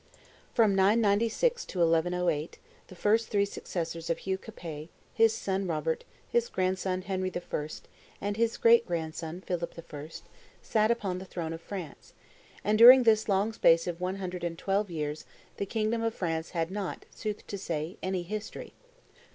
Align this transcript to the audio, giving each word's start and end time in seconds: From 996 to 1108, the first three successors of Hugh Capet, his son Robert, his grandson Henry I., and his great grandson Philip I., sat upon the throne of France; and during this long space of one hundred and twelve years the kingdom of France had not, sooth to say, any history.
From 0.55 0.73
996 0.73 1.63
to 1.65 1.77
1108, 1.77 2.57
the 2.87 2.95
first 2.95 3.27
three 3.29 3.45
successors 3.45 4.09
of 4.09 4.17
Hugh 4.17 4.39
Capet, 4.39 4.89
his 5.13 5.31
son 5.31 5.67
Robert, 5.67 6.05
his 6.27 6.49
grandson 6.49 7.03
Henry 7.03 7.31
I., 7.31 7.69
and 8.19 8.35
his 8.35 8.57
great 8.57 8.87
grandson 8.87 9.41
Philip 9.41 9.75
I., 9.93 10.09
sat 10.63 10.89
upon 10.89 11.19
the 11.19 11.25
throne 11.25 11.53
of 11.53 11.61
France; 11.61 12.15
and 12.63 12.79
during 12.79 13.03
this 13.03 13.29
long 13.29 13.53
space 13.53 13.85
of 13.85 14.01
one 14.01 14.15
hundred 14.15 14.43
and 14.43 14.57
twelve 14.57 14.89
years 14.89 15.25
the 15.57 15.67
kingdom 15.67 16.01
of 16.01 16.15
France 16.15 16.49
had 16.49 16.71
not, 16.71 17.05
sooth 17.11 17.45
to 17.45 17.55
say, 17.59 17.97
any 18.01 18.23
history. 18.23 18.73